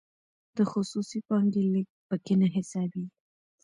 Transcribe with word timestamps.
د 0.57 0.59
خصوصي 0.71 1.19
پانګې 1.27 1.63
لیږد 1.73 1.95
پکې 2.09 2.33
نه 2.41 2.47
حسابیږي. 2.55 3.15